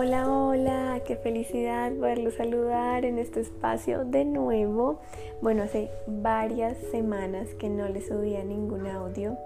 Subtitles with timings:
[0.00, 5.00] Hola, hola, qué felicidad poderlos saludar en este espacio de nuevo.
[5.42, 9.36] Bueno, hace varias semanas que no les subía ningún audio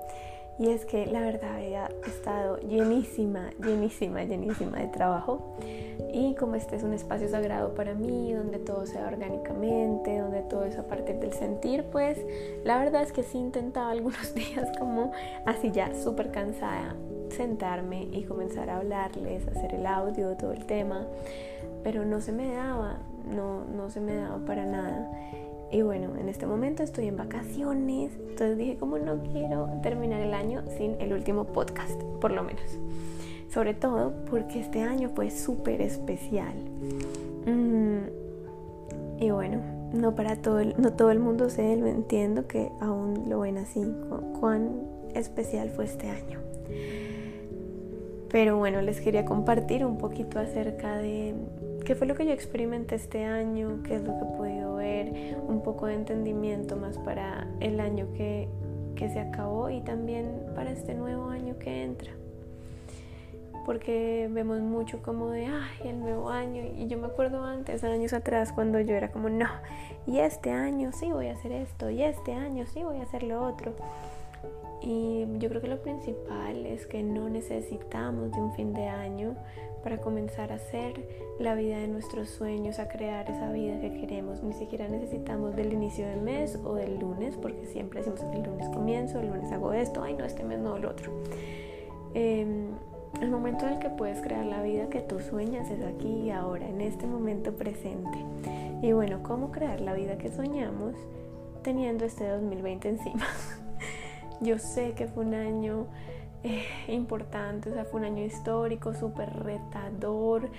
[0.59, 5.57] y es que la verdad había estado llenísima, llenísima, llenísima de trabajo
[6.13, 10.65] y como este es un espacio sagrado para mí, donde todo sea orgánicamente, donde todo
[10.65, 12.19] es a partir del sentir, pues
[12.63, 15.13] la verdad es que sí intentaba algunos días como
[15.47, 16.95] así ya súper cansada
[17.33, 21.07] sentarme y comenzar a hablarles, hacer el audio, todo el tema,
[21.83, 22.99] pero no se me daba,
[23.35, 25.11] no, no se me daba para nada.
[25.71, 30.35] Y bueno, en este momento estoy en vacaciones, entonces dije como no quiero terminar el
[30.35, 32.79] año sin el último podcast, por lo menos.
[33.49, 36.55] Sobre todo porque este año fue súper especial.
[37.47, 38.01] Mm,
[39.23, 39.61] y bueno,
[39.93, 43.59] no para todo el, no todo el mundo sé, lo entiendo que aún lo ven
[43.59, 43.83] así,
[44.41, 44.83] cuán
[45.15, 46.39] especial fue este año.
[48.33, 51.35] Pero bueno, les quería compartir un poquito acerca de
[51.85, 55.37] qué fue lo que yo experimenté este año, qué es lo que he podido ver,
[55.47, 58.49] un poco de entendimiento más para el año que,
[58.97, 62.11] que se acabó y también para este nuevo año que entra.
[63.67, 66.63] Porque vemos mucho como de, ay, el nuevo año.
[66.77, 69.47] Y yo me acuerdo antes, años atrás, cuando yo era como, no,
[70.07, 73.25] y este año sí voy a hacer esto, y este año sí voy a hacer
[73.25, 73.75] lo otro.
[74.83, 79.37] Y yo creo que lo principal es que no necesitamos de un fin de año
[79.83, 81.07] para comenzar a hacer
[81.39, 84.43] la vida de nuestros sueños, a crear esa vida que queremos.
[84.43, 88.69] Ni siquiera necesitamos del inicio del mes o del lunes, porque siempre decimos el lunes
[88.71, 91.13] comienzo, el lunes hago esto, ay no, este mes no, el otro.
[92.15, 92.69] Em,
[93.21, 96.31] el momento en el que puedes crear la vida que tú sueñas es aquí y
[96.31, 98.19] ahora, en este momento presente.
[98.83, 100.95] Y bueno, ¿cómo crear la vida que soñamos
[101.63, 103.27] teniendo este 2020 encima?
[104.43, 105.87] Yo sé que fue un año
[106.43, 110.51] eh, importante, o sea, fue un año histórico, súper retador.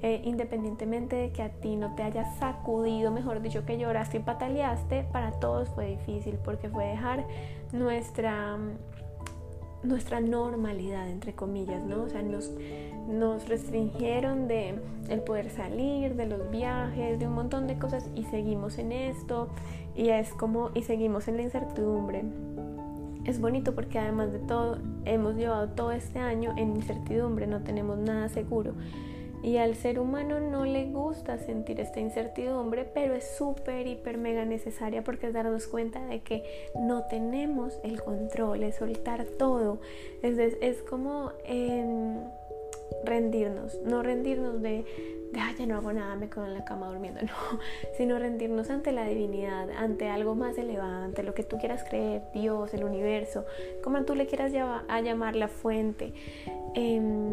[0.00, 4.20] Eh, independientemente de que a ti no te haya sacudido, mejor dicho, que lloraste y
[4.20, 7.24] pataleaste, para todos fue difícil porque fue dejar
[7.72, 8.58] nuestra,
[9.82, 12.04] nuestra normalidad, entre comillas, ¿no?
[12.04, 12.52] O sea, nos,
[13.08, 14.76] nos restringieron de
[15.08, 19.48] el poder salir, de los viajes, de un montón de cosas y seguimos en esto
[19.96, 22.22] y es como, y seguimos en la incertidumbre
[23.28, 27.98] es bonito porque además de todo hemos llevado todo este año en incertidumbre, no tenemos
[27.98, 28.72] nada seguro.
[29.42, 34.46] Y al ser humano no le gusta sentir esta incertidumbre, pero es súper, hiper, mega
[34.46, 36.42] necesaria porque es darnos cuenta de que
[36.74, 39.78] no tenemos el control, es soltar todo.
[40.22, 41.32] Es, es como
[43.04, 44.84] rendirnos, no rendirnos de
[45.32, 47.58] de, ya no hago nada, me quedo en la cama durmiendo, no,
[47.96, 52.22] sino rendirnos ante la divinidad, ante algo más elevado, ante lo que tú quieras creer,
[52.32, 53.44] Dios, el universo,
[53.82, 56.12] como tú le quieras llamar la fuente,
[56.74, 57.32] em,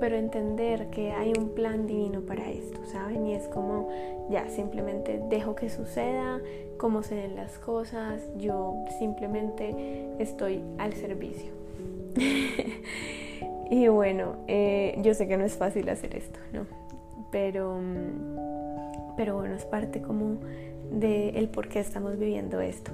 [0.00, 3.26] pero entender que hay un plan divino para esto, ¿saben?
[3.26, 3.90] Y es como,
[4.30, 6.40] ya, simplemente dejo que suceda,
[6.78, 11.52] como se den las cosas, yo simplemente estoy al servicio.
[13.74, 16.66] y bueno, eh, yo sé que no es fácil hacer esto, ¿no?
[17.34, 17.80] pero,
[19.16, 20.36] pero bueno, es parte como
[20.92, 22.92] del el por qué estamos viviendo esto.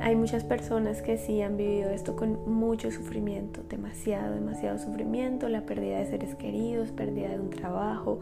[0.00, 5.62] Hay muchas personas que sí han vivido esto con mucho sufrimiento, demasiado, demasiado sufrimiento, la
[5.62, 8.20] pérdida de seres queridos, pérdida de un trabajo,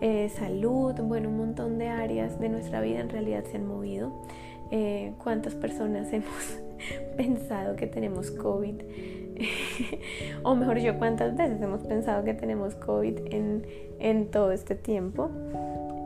[0.00, 4.12] eh, salud, bueno, un montón de áreas de nuestra vida en realidad se han movido.
[4.70, 6.60] Eh, ¿Cuántas personas hemos
[7.16, 8.76] pensado que tenemos COVID?
[10.42, 13.66] o mejor yo, ¿cuántas veces hemos pensado que tenemos COVID en,
[13.98, 15.30] en todo este tiempo.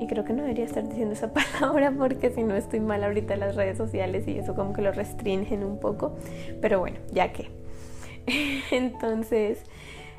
[0.00, 3.34] Y creo que no debería estar diciendo esa palabra porque si no estoy mal ahorita
[3.34, 6.16] en las redes sociales y eso como que lo restringen un poco.
[6.60, 7.50] Pero bueno, ya que.
[8.70, 9.62] Entonces,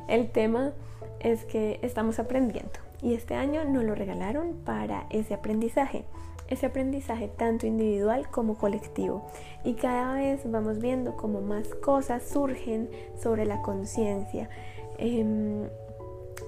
[0.08, 0.74] el tema
[1.20, 2.72] es que estamos aprendiendo.
[3.02, 6.04] Y este año nos lo regalaron para ese aprendizaje.
[6.50, 9.26] Ese aprendizaje tanto individual como colectivo.
[9.64, 14.50] Y cada vez vamos viendo como más cosas surgen sobre la conciencia.
[14.98, 15.70] Eh,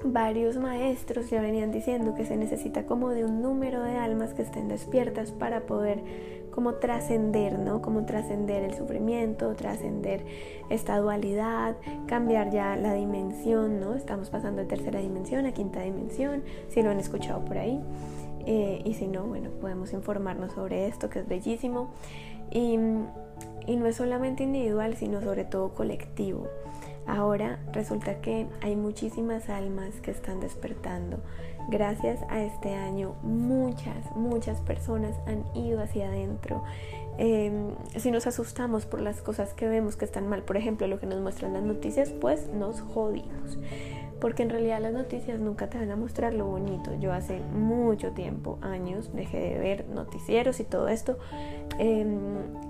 [0.03, 4.41] varios maestros ya venían diciendo que se necesita como de un número de almas que
[4.41, 6.03] estén despiertas para poder
[6.51, 7.81] como trascender, ¿no?
[7.81, 10.25] Como trascender el sufrimiento, trascender
[10.69, 11.77] esta dualidad,
[12.07, 13.95] cambiar ya la dimensión, ¿no?
[13.95, 17.79] Estamos pasando de tercera dimensión a quinta dimensión, si lo han escuchado por ahí.
[18.45, 21.91] Eh, y si no, bueno, podemos informarnos sobre esto, que es bellísimo.
[22.51, 22.73] Y,
[23.67, 26.47] y no es solamente individual, sino sobre todo colectivo.
[27.07, 31.17] Ahora resulta que hay muchísimas almas que están despertando.
[31.69, 36.63] Gracias a este año muchas, muchas personas han ido hacia adentro.
[37.17, 40.99] Em, si nos asustamos por las cosas que vemos que están mal, por ejemplo, lo
[40.99, 43.57] que nos muestran las noticias, pues nos jodimos.
[44.21, 46.91] Porque en realidad las noticias nunca te van a mostrar lo bonito.
[46.99, 51.17] Yo hace mucho tiempo, años, dejé de ver noticieros y todo esto
[51.79, 52.19] em,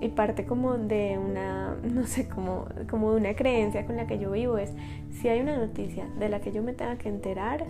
[0.00, 4.18] y parte como de una, no sé, como, como de una creencia con la que
[4.18, 4.72] yo vivo es,
[5.10, 7.66] si hay una noticia de la que yo me tenga que enterar,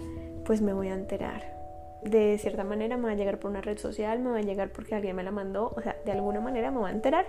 [0.47, 1.62] pues me voy a enterar
[2.05, 4.71] de cierta manera me va a llegar por una red social, me va a llegar
[4.71, 7.27] porque alguien me la mandó, o sea, de alguna manera me va a enterar,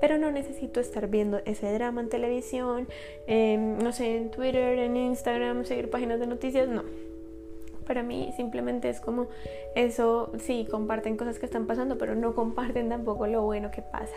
[0.00, 2.88] pero no necesito estar viendo ese drama en televisión,
[3.28, 6.82] no sé, en Twitter, en Instagram, seguir páginas de noticias, no.
[7.86, 9.28] Para mí simplemente es como
[9.76, 14.16] eso, sí, comparten cosas que están pasando, pero no comparten tampoco lo bueno que pasa.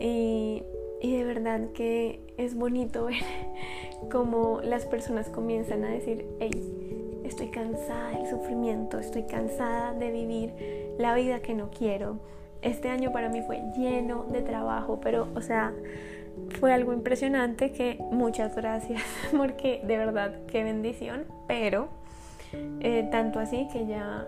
[0.00, 0.64] Y,
[1.00, 3.22] y de verdad que es bonito ver
[4.10, 6.87] cómo las personas comienzan a decir, hey,
[7.28, 10.54] estoy cansada del sufrimiento, estoy cansada de vivir
[10.98, 12.18] la vida que no quiero.
[12.62, 15.72] Este año para mí fue lleno de trabajo, pero, o sea,
[16.58, 19.02] fue algo impresionante que muchas gracias,
[19.36, 21.88] porque de verdad, qué bendición, pero
[22.80, 24.26] eh, tanto así que ya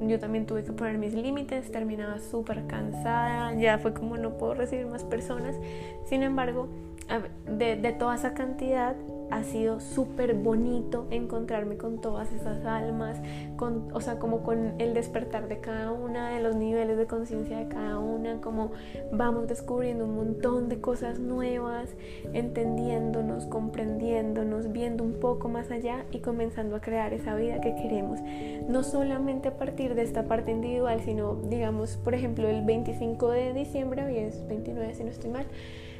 [0.00, 4.54] yo también tuve que poner mis límites, terminaba súper cansada, ya fue como no puedo
[4.54, 5.54] recibir más personas,
[6.04, 6.68] sin embargo,
[7.46, 8.96] de, de toda esa cantidad
[9.30, 13.20] ha sido súper bonito encontrarme con todas esas almas,
[13.56, 17.58] con, o sea, como con el despertar de cada una, de los niveles de conciencia
[17.58, 18.72] de cada una, como
[19.12, 21.90] vamos descubriendo un montón de cosas nuevas,
[22.32, 28.20] entendiéndonos, comprendiéndonos, viendo un poco más allá y comenzando a crear esa vida que queremos.
[28.68, 33.52] No solamente a partir de esta parte individual, sino, digamos, por ejemplo, el 25 de
[33.52, 35.46] diciembre, hoy es 29 si no estoy mal,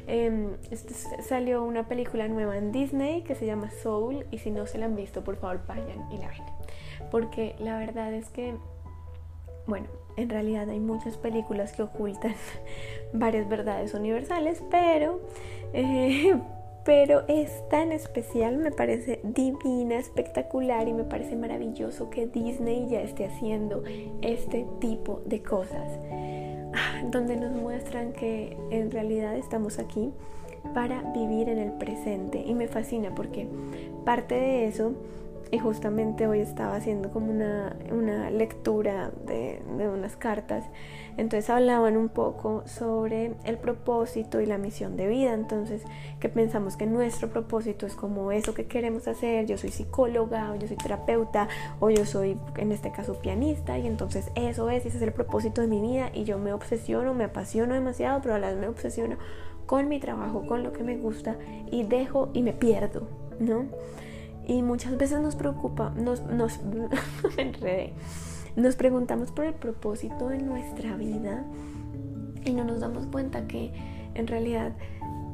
[0.07, 0.93] Em, este
[1.23, 4.85] salió una película nueva en Disney que se llama Soul y si no se la
[4.85, 6.43] han visto, por favor vayan y la ven.
[7.11, 8.55] Porque la verdad es que,
[9.67, 9.87] bueno,
[10.17, 12.35] en realidad hay muchas películas que ocultan
[13.13, 15.21] varias verdades universales, pero...
[15.73, 16.35] Eh,
[16.85, 23.01] pero es tan especial, me parece divina, espectacular y me parece maravilloso que Disney ya
[23.01, 23.83] esté haciendo
[24.21, 25.99] este tipo de cosas.
[27.11, 30.11] donde nos muestran que en realidad estamos aquí
[30.73, 32.43] para vivir en el presente.
[32.45, 33.47] Y me fascina porque
[34.03, 34.93] parte de eso
[35.51, 40.65] y justamente hoy estaba haciendo como una, una lectura de, de, unas cartas,
[41.17, 45.83] entonces hablaban un poco sobre el propósito y la misión de vida, entonces
[46.19, 50.55] que pensamos que nuestro propósito es como eso que queremos hacer, yo soy psicóloga o
[50.55, 51.47] yo soy terapeuta
[51.79, 55.61] o yo soy en este caso pianista y entonces eso es, ese es el propósito
[55.61, 58.67] de mi vida y yo me obsesiono, me apasiono demasiado, pero a la vez me
[58.67, 59.17] obsesiono
[59.65, 61.37] con mi trabajo, con lo que me gusta
[61.71, 63.07] y dejo y me pierdo,
[63.39, 63.65] ¿no?
[64.47, 66.59] Y muchas veces nos preocupa, nos, nos,
[68.55, 71.43] nos preguntamos por el propósito de nuestra vida
[72.43, 73.71] y no nos damos cuenta que
[74.13, 74.73] en realidad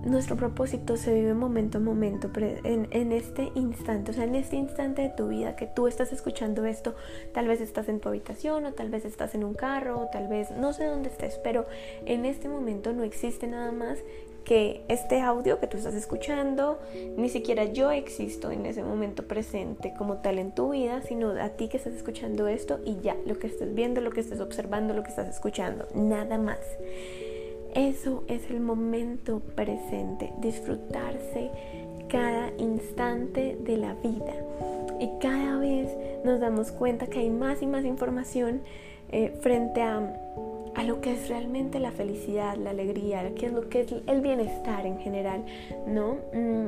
[0.05, 4.55] nuestro propósito se vive momento a momento, en, en, este instante, o sea, en este
[4.55, 6.95] instante de tu vida que tú estás escuchando esto,
[7.33, 10.27] tal vez estás en tu habitación o tal vez estás en un carro o tal
[10.27, 11.67] vez no sé dónde estés, pero
[12.05, 13.99] en este momento no existe nada más
[14.45, 16.79] que este audio que tú estás escuchando,
[17.17, 21.49] ni siquiera yo existo en ese momento presente como tal en tu vida, sino a
[21.49, 24.93] ti que estás escuchando esto y ya, lo que estés viendo, lo que estés observando,
[24.93, 26.59] lo que estás escuchando, nada más.
[27.75, 31.49] Eso es el momento presente, disfrutarse
[32.09, 34.33] cada instante de la vida.
[34.99, 35.89] Y cada vez
[36.25, 38.61] nos damos cuenta que hay más y más información
[39.11, 40.01] eh, frente a
[40.75, 44.85] a lo que es realmente la felicidad, la alegría, es lo que es el bienestar
[44.85, 45.45] en general,
[45.87, 46.17] ¿no?
[46.33, 46.67] Mm,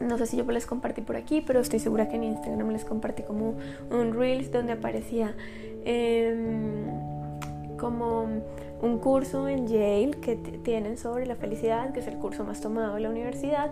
[0.00, 2.84] no sé si yo les compartí por aquí, pero estoy segura que en Instagram les
[2.84, 3.54] compartí como
[3.90, 5.34] un Reels donde aparecía
[5.84, 6.86] em,
[7.78, 8.26] como
[8.82, 12.94] un curso en Yale que tienen sobre la felicidad, que es el curso más tomado
[12.94, 13.70] de la universidad,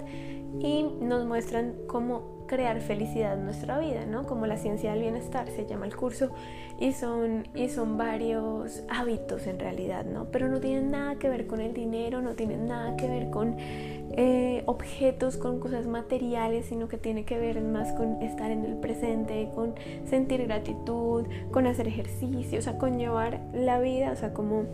[0.60, 4.26] y nos muestran cómo crear felicidad en nuestra vida, ¿no?
[4.26, 6.32] Como la ciencia del bienestar se llama el curso
[6.78, 10.26] y son, y son varios hábitos en realidad, ¿no?
[10.26, 13.56] Pero no tienen nada que ver con el dinero, no tienen nada que ver con
[13.58, 18.76] eh, objetos, con cosas materiales, sino que tiene que ver más con estar en el
[18.76, 24.34] presente, con sentir gratitud, con hacer ejercicio, o sea, con llevar la vida, o sea,
[24.34, 24.66] como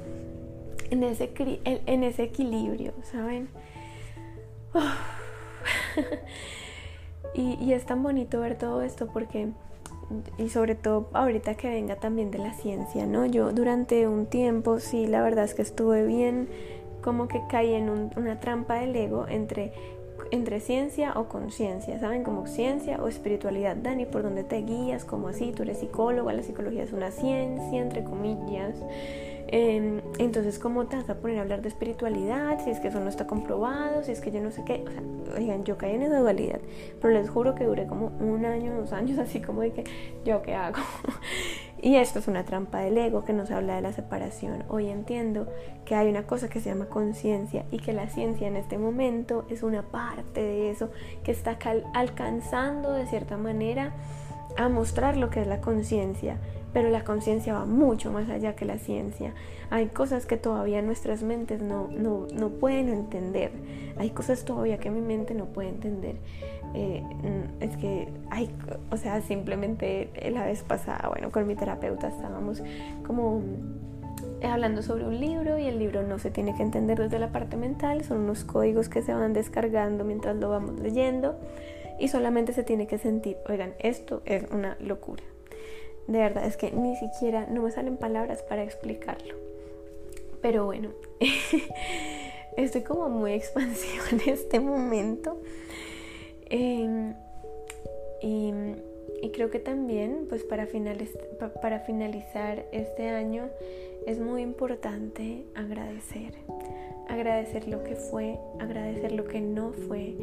[0.91, 1.31] en ese,
[1.65, 3.49] en ese equilibrio, ¿saben?
[7.35, 9.49] Y, es tan bonito ver todo esto porque,
[10.39, 13.27] y sobre todo ahorita que venga también de la ciencia, ¿no?
[13.27, 16.49] Yo durante un tiempo, sí, la verdad es que estuve bien,
[17.03, 19.73] como que caí en una trampa del ego entre
[20.31, 22.23] entre ciencia o conciencia, ¿saben?
[22.23, 23.77] Como ciencia o espiritualidad.
[23.77, 25.05] Dani, ¿por dónde te guías?
[25.05, 25.53] como así?
[25.53, 28.75] Tú eres psicóloga, la psicología es una ciencia, entre comillas.
[29.51, 32.63] Em, entonces, ¿cómo te vas a poner a hablar de espiritualidad?
[32.63, 34.85] Si es que eso no está comprobado, si es que yo no sé qué.
[34.87, 35.03] O sea,
[35.39, 36.61] oigan, yo caí en esa dualidad,
[37.01, 39.85] pero les juro que duré como un año, dos años, así como de que,
[40.25, 40.83] ¿yo qué hago?
[41.81, 44.65] y esto es una trampa del ego que nos habla de la separación.
[44.69, 45.49] Hoy entiendo
[45.87, 49.47] que hay una cosa que se llama conciencia y que la ciencia en este momento
[49.49, 50.91] es una parte de eso
[51.25, 51.59] que está
[51.95, 53.95] alcanzando de cierta manera
[54.59, 56.37] a mostrar lo que es la conciencia
[56.73, 59.35] pero la conciencia va mucho más allá que la ciencia.
[59.71, 63.53] Hay cosas que todavía nuestras mentes no, no, pueden entender.
[63.99, 66.17] Hay cosas todavía que mi mente no puede entender.
[66.75, 68.51] Eh, mm, es que hay,
[68.91, 72.63] o sea, simplemente la vez pasada, bueno, con mi terapeuta estábamos
[73.07, 73.43] como
[74.43, 77.57] hablando sobre un libro y el libro no se tiene que entender desde la parte
[77.57, 81.37] mental, son unos códigos que se van descargando mientras lo vamos leyendo
[81.99, 85.25] y solamente se tiene que sentir, oigan, esto es una locura.
[86.09, 89.35] De verdad, es que ni siquiera no me salen palabras para explicarlo.
[90.41, 90.89] Pero bueno,
[92.57, 95.39] estoy como muy expansiva en este momento.
[96.47, 97.15] Em,
[98.23, 98.53] y,
[99.35, 100.67] creo que también, pues para,
[101.61, 103.51] para finalizar este año,
[104.07, 106.33] es muy importante agradecer.
[107.09, 110.15] Agradecer lo que fue, agradecer lo que no fue,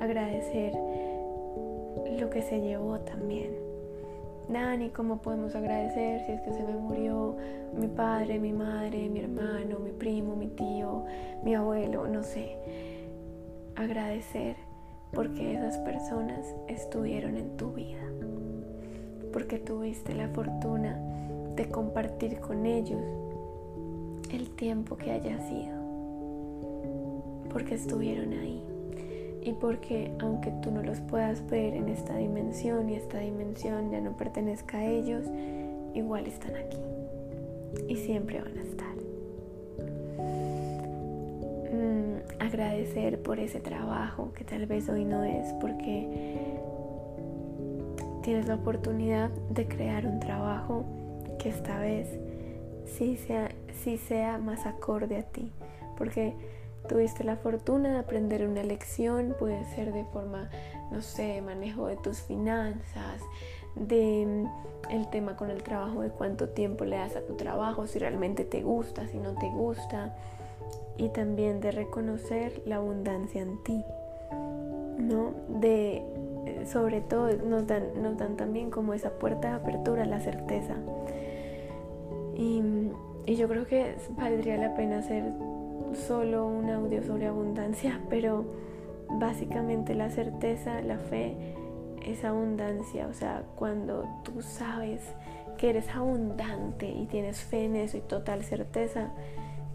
[0.00, 0.74] agradecer
[2.18, 3.69] lo que se llevó también
[4.52, 7.36] Dani, ¿cómo podemos agradecer si es que se me murió
[7.72, 11.04] mi padre, mi madre, mi hermano, mi primo, mi tío,
[11.44, 12.08] mi abuelo?
[12.08, 12.56] No sé.
[13.76, 14.56] Agradecer
[15.12, 18.02] porque esas personas estuvieron en tu vida.
[19.32, 20.98] Porque tuviste la fortuna
[21.54, 23.04] de compartir con ellos
[24.32, 25.78] el tiempo que haya sido.
[27.52, 28.69] Porque estuvieron ahí
[29.42, 34.00] y porque aunque tú no los puedas ver en esta dimensión y esta dimensión ya
[34.00, 35.24] no pertenezca a ellos,
[35.94, 36.78] igual están aquí
[37.88, 38.94] y siempre van a estar.
[41.72, 46.58] Mm, agradecer por ese trabajo que tal vez hoy no es porque
[48.22, 50.84] tienes la oportunidad de crear un trabajo
[51.38, 52.08] que esta vez
[52.84, 53.50] sí sea,
[53.82, 55.50] sí sea más acorde a ti.
[55.96, 56.34] Porque
[56.90, 60.50] tuviste la fortuna de aprender una lección, puede ser de forma,
[60.90, 63.22] no sé, manejo de tus finanzas,
[63.76, 67.86] de mm, el tema con el trabajo, de cuánto tiempo le das a tu trabajo,
[67.86, 70.16] si realmente te gusta, si no te gusta,
[70.96, 73.84] y también de reconocer la abundancia en ti,
[74.98, 75.32] ¿no?
[75.60, 76.02] De,
[76.46, 80.74] eh, sobre todo, nos dan, nos dan también como esa puerta de apertura, la certeza.
[82.34, 82.60] Y,
[83.26, 85.22] y yo creo que valdría la pena hacer
[85.94, 88.44] solo un audio sobre abundancia, pero
[89.08, 91.54] básicamente la certeza, la fe
[92.04, 95.02] es abundancia, o sea, cuando tú sabes
[95.58, 99.10] que eres abundante y tienes fe en eso y total certeza,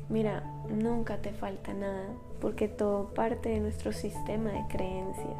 [0.09, 2.07] mira, nunca te falta nada,
[2.41, 5.37] porque todo parte de nuestro sistema de creencias.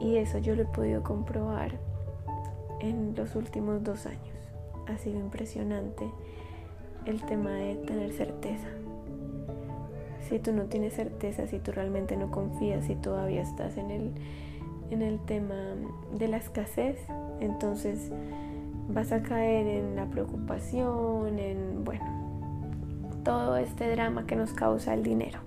[0.00, 1.72] Y eso yo lo he podido comprobar
[2.80, 4.36] en los últimos dos años.
[4.88, 6.10] Ha sido impresionante
[7.06, 8.68] el tema de tener certeza
[10.28, 14.12] si tú no tienes certeza, si tú realmente no confías, si todavía estás en el,
[14.90, 15.74] en el tema
[16.16, 16.98] de la escasez,
[17.40, 18.10] entonces
[18.88, 22.04] vas a caer en la preocupación, en, bueno,
[23.24, 25.40] todo este drama que nos causa el dinero.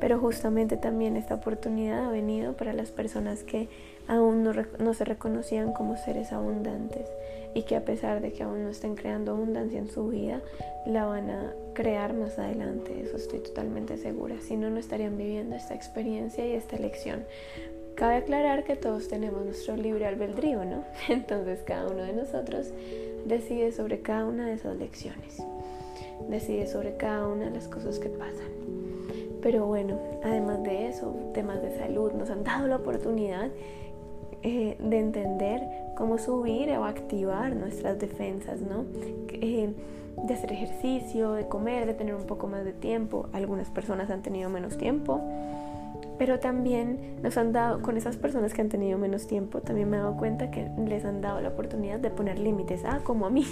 [0.00, 3.68] Pero justamente también esta oportunidad ha venido para las personas que
[4.08, 7.08] aún no, se reconocían como seres abundantes
[7.54, 10.40] y que a pesar de que aún no estén creando abundancia en su vida,
[10.86, 15.54] la van a crear más adelante, eso estoy totalmente segura, si no, no estarían viviendo
[15.54, 17.24] esta experiencia y esta lección.
[17.94, 20.84] Cabe aclarar que todos tenemos nuestro libre albedrío, ¿no?
[21.08, 22.72] Entonces cada uno de nosotros
[23.24, 25.40] decide sobre cada una de esas lecciones,
[26.28, 28.52] decide sobre cada una de las cosas que pasan.
[29.44, 33.50] Pero bueno, además de eso, temas de salud nos han dado la oportunidad
[34.46, 35.62] eh, de entender
[35.96, 38.84] cómo subir o activar nuestras defensas, ¿no?
[39.30, 39.72] Eh,
[40.22, 43.26] de hacer ejercicio, de comer, de tener un poco más de tiempo.
[43.32, 45.22] Algunas personas han tenido menos tiempo,
[46.18, 49.96] pero también nos han dado, con esas personas que han tenido menos tiempo, también me
[49.96, 53.30] he dado cuenta que les han dado la oportunidad de poner límites, ah, como a
[53.30, 53.46] mí,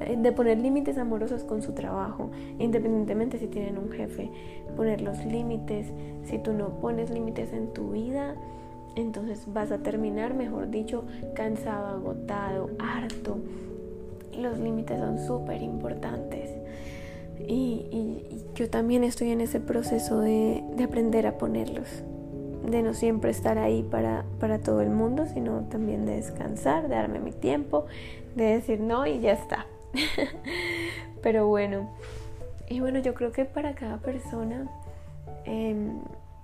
[0.16, 4.30] de poner límites amorosos con su trabajo, independientemente si tienen un jefe,
[4.74, 5.92] poner los límites,
[6.24, 8.36] si tú no pones límites en tu vida,
[9.00, 11.04] entonces vas a terminar, mejor dicho,
[11.34, 13.38] cansado, agotado, harto.
[14.38, 16.50] Los límites son súper importantes.
[17.46, 22.02] Y, yo también estoy en ese proceso de, aprender a ponerlos.
[22.68, 26.94] De no siempre estar ahí para, para todo el mundo, sino también de descansar, de
[26.94, 27.86] darme mi tiempo,
[28.36, 29.66] de decir no y ya está.
[31.22, 31.88] Pero bueno,
[32.68, 34.70] y bueno, yo creo que para cada persona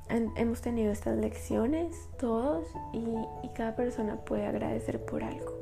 [0.09, 3.05] em, hemos tenido estas lecciones todos y,
[3.43, 5.53] y cada persona puede agradecer por algo.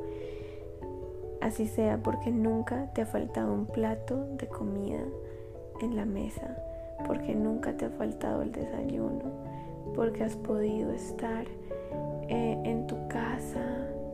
[1.45, 5.05] Así sea porque nunca te ha faltado un plato de comida
[5.83, 6.57] en la mesa,
[7.07, 9.31] porque nunca te ha faltado el desayuno,
[9.95, 11.45] porque has podido estar
[12.29, 13.63] eh, en tu casa,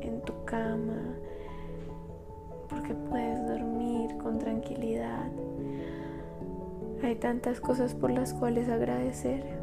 [0.01, 1.15] en tu cama,
[2.69, 5.31] porque puedes dormir con tranquilidad.
[7.05, 9.60] Hay tantas cosas por las cuales agradecer.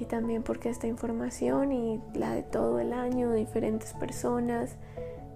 [0.00, 4.76] Y también porque esta información y la de todo el año, diferentes personas,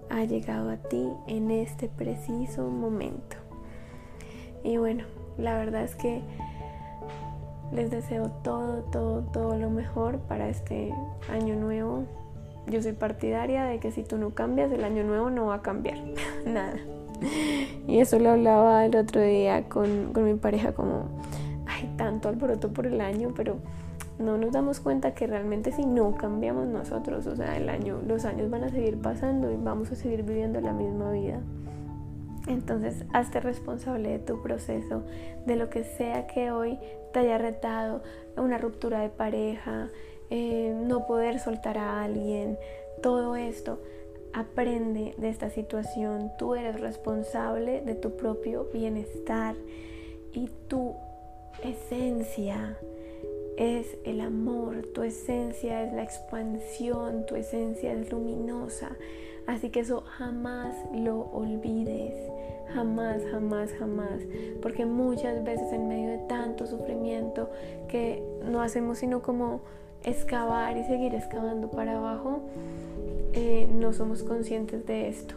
[0.09, 3.37] ha llegado a ti en este preciso momento.
[4.63, 5.03] Y bueno,
[5.37, 6.23] la verdad es que
[7.71, 10.91] les deseo todo, todo, todo lo mejor para este
[11.31, 12.05] año nuevo.
[12.65, 15.61] Yo soy partidaria de que si tú no cambias, el año nuevo no va a
[15.61, 15.99] cambiar.
[16.47, 16.77] Nada.
[17.87, 21.05] Y eso lo hablaba el otro día con, con mi pareja como,
[21.67, 23.57] hay tanto alboroto por el año, pero
[24.17, 28.25] no nos damos cuenta que realmente si no cambiamos nosotros, o sea, el año, los
[28.25, 31.41] años van a seguir pasando y vamos a seguir viviendo la misma vida.
[32.47, 35.03] Entonces, hazte responsable de tu proceso,
[35.45, 36.79] de lo que sea que hoy
[37.11, 38.03] te haya retado,
[38.37, 39.89] una ruptura de pareja,
[40.29, 42.57] eh, no poder soltar a alguien,
[43.01, 43.81] todo esto.
[44.33, 49.55] Aprende de esta situación, tú eres responsable de tu propio bienestar
[50.33, 50.93] y tu
[51.63, 52.77] esencia
[53.57, 58.95] es el amor, tu esencia es la expansión, tu esencia es luminosa.
[59.47, 62.15] Así que eso jamás lo olvides,
[62.73, 64.21] jamás, jamás, jamás.
[64.61, 67.49] Porque muchas veces en medio de tanto sufrimiento
[67.87, 69.61] que no hacemos sino como
[70.03, 72.41] excavar y seguir excavando para abajo,
[73.33, 75.35] eh, no somos conscientes de esto.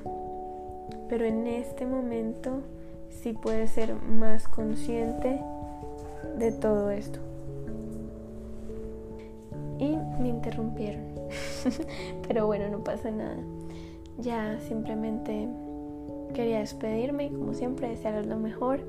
[1.08, 2.62] Pero en este momento
[3.10, 5.40] sí puedes ser más consciente
[6.38, 7.18] de todo esto.
[10.48, 11.04] Interrumpieron.
[12.28, 13.36] Pero bueno, no pasa nada
[14.18, 15.48] ya simplemente
[16.34, 18.80] quería despedirme y como siempre desearles lo mejor.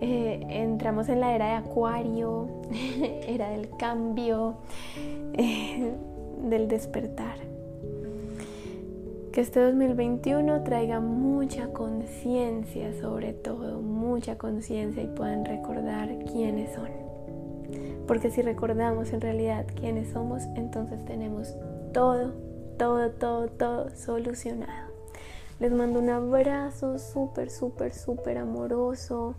[0.00, 2.48] Eh, entramos en la era de Acuario,
[3.26, 4.56] era del cambio,
[5.34, 5.92] eh,
[6.44, 7.36] del despertar.
[9.32, 17.01] Que este 2021 traiga mucha conciencia sobre todo, mucha conciencia y puedan recordar quiénes son.
[18.06, 21.54] Porque si recordamos en realidad quiénes somos, entonces tenemos
[21.92, 22.32] todo
[22.82, 24.90] todo, todo, todo solucionado.
[25.60, 29.34] Les mando un abrazo súper, súper, súper amoroso.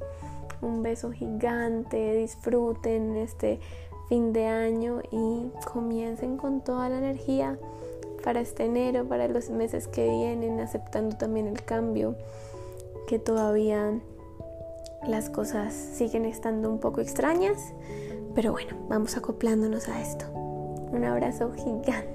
[0.61, 2.15] Un beso gigante.
[2.15, 3.59] Disfruten este
[4.07, 7.57] fin de año y comiencen con toda la energía
[8.23, 12.15] para este enero, para los meses que vienen, aceptando también el cambio,
[13.07, 13.99] que todavía
[15.05, 17.73] las cosas siguen estando un poco extrañas,
[18.33, 20.29] pero bueno, vamos acoplándonos a esto.
[20.31, 22.12] Un abrazo gigante.